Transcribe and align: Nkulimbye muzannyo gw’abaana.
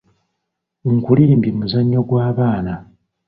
Nkulimbye 0.95 1.49
muzannyo 1.57 1.99
gw’abaana. 2.07 2.73